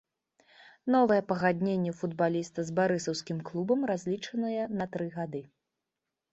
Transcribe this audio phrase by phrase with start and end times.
[0.95, 5.41] Новае пагадненне футбаліста з барысаўскім клубам разлічанае на тры гады.